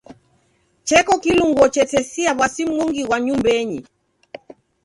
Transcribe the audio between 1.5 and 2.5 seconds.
chetesia